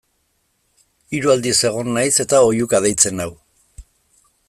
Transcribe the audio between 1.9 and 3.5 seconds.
naiz eta oihuka deitzen nau.